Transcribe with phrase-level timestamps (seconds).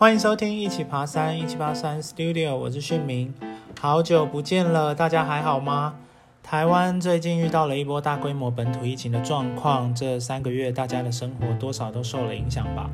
[0.00, 3.34] 欢迎收听一起爬山，一起爬山 Studio，我是训明，
[3.80, 5.96] 好久不见了，大家还好吗？
[6.40, 12.88] 台湾最近遇到了一波大规模本土疫情的状况，这三个月大家的生活多少都受了影响吧。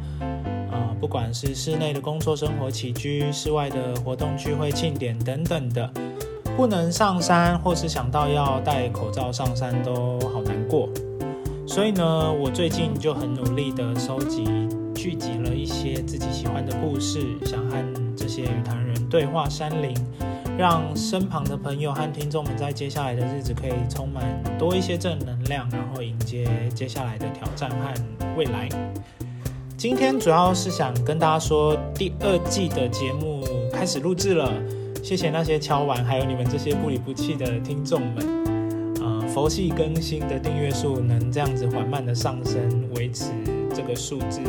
[0.72, 5.91] 啊，不管是室内的工作、生活起居，室外的活动、聚会、庆典等等的，
[6.57, 10.89] 不能上山，或是想到要戴口罩上山，都好难过。
[11.67, 14.47] 所以呢，我最近就很努力的收集。
[15.05, 17.77] 聚集了一些自己喜欢的故事，想和
[18.17, 19.95] 这些雨坛人对话山林，
[20.57, 24.25] 让身旁的朋友和听众们在接下来的日子可以充满
[24.59, 27.93] 多一些正能量，然后迎接接下来的挑战和
[28.35, 28.67] 未来。
[29.77, 34.51] 今天主要是想跟大家说，第二季的节目开始录制了，
[35.03, 39.05] 谢谢那些敲完，还有你们这些不离不弃的听众们。
[39.05, 43.27] 啊，佛系更新的订阅数能这样子缓慢的上升，维持
[43.74, 44.41] 这个数字。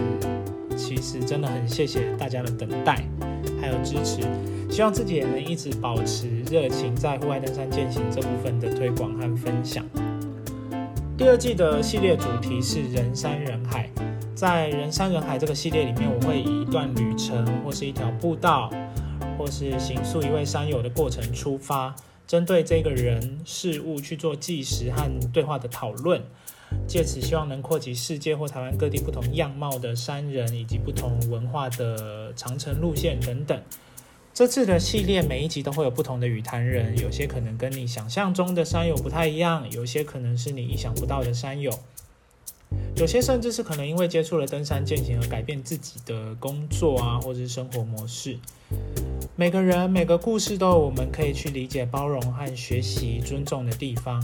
[0.77, 3.02] 其实真的很谢谢大家的等待，
[3.61, 4.21] 还有支持，
[4.70, 9.85] 希望自己也能一直保持热情，在户外登山践行这部分的推广和分享。
[11.17, 13.90] 第二季的系列主题是人山人海，
[14.35, 18.70] 在人山人海这个系列里面，我会以一段旅程，或是一条步道，
[19.37, 21.95] 或是行塑一位山友的过程出发，
[22.27, 26.21] 针对这个人事物去做纪实和对话的讨论。
[26.88, 33.62] 借此希望能扩及世界或台湾各地不同样貌的山人，以及不同文化的长城路线等等。
[34.34, 41.72] 这次的系列每一集都会有不同的语坛人，有些可能跟你想象中的山友不太一样，有些可能是你意想不到的山友，
[42.98, 48.38] 有些甚至是可能因为接触了登山践行而改变自己的工作啊，或者是生活模式。
[49.38, 54.22] 每个人每个故事都有我们可以去理解、包容和学习、尊重的地方。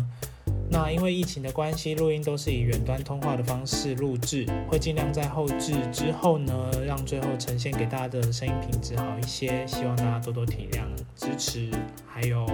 [0.73, 9.67] 那因为疫情的关系，录音都是以远端通话的方式录制，会尽量在后置之后呢，让最后呈现给大家的声音品质好一些。
[9.67, 10.83] 希望大家多多体谅、
[11.13, 11.69] 支持，
[12.07, 12.45] 还有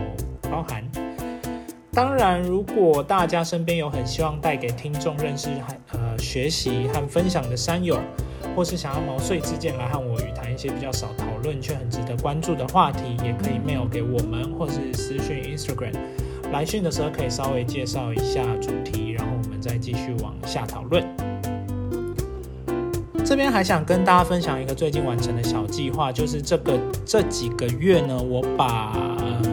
[0.49, 0.83] 包涵。
[1.91, 7.99] 当然，如果大家身边有很希望带给听众认识和呃学习和分享的山友，
[8.55, 15.93] 或是想要毛遂自荐来和我语谈一些比较少讨论却很值得关注的话题，也可以 mail 给我们，或是私讯 Instagram。
[16.51, 21.05] 来讯的时候可以稍微介绍一下主题，然后我们再继续往下讨论。
[23.23, 28.95] 这边还想跟大家分享一个最近完成的小计划，就是这个这几个月呢，我把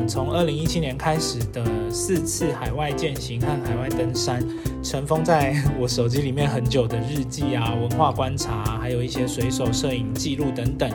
[0.06, 4.41] 从二零一七年开始的四次海外践行和海外登山，
[4.81, 10.88] 尘封在我手机里面很久的日记啊、文化观察，还有一些随手摄影记录等等，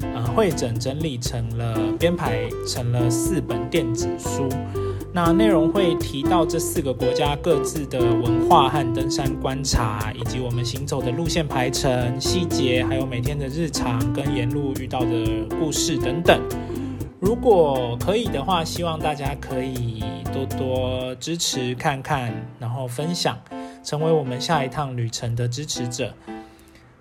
[0.00, 4.48] 呃，会整整理成了编排成了四本电子书。
[5.16, 16.40] 那内容会提到这四个国家各自的文化和登山观察，以及我们行走的路线排程细节，还有每天的日常跟沿路遇到的故事等等。
[17.20, 23.38] 如果可以的话，希望大家可以多多支持看看，然后分享，
[23.84, 26.12] 成为我们下一趟旅程的支持者。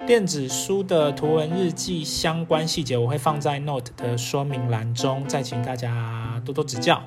[0.06, 7.02] 电子书的图文日记相关细节，我会放在 Note 的说明栏中，再请大家多多指教。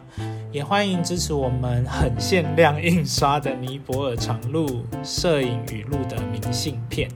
[0.51, 7.11] 也欢迎支持我们很限量印刷的尼泊尔长路摄影语录的明信片。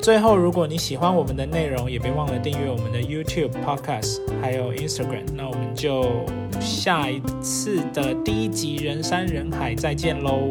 [0.00, 5.24] 最后，如果你喜欢我们的内容，也别忘了订阅我们的 YouTube、Podcast，还有 Instagram。
[5.34, 6.26] 那我们就
[6.60, 10.50] 下一次的第一集人山人海再见喽！